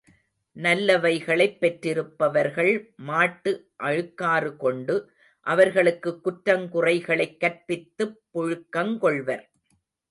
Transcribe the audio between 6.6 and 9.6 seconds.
குறைகளைக் கற்பித்துப் புழுக்கங் கொள்வர்!